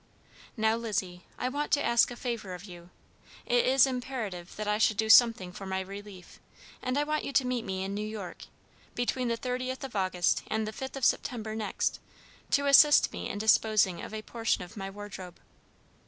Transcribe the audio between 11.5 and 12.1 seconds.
next,